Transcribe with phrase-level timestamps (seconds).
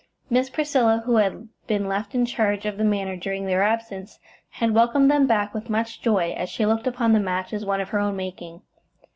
[0.31, 4.17] Miss Priscilla, who had been left in charge of the Manor during their absence,
[4.49, 7.81] had welcomed them back with much joy, as she looked upon the match as one
[7.81, 8.63] of her own making.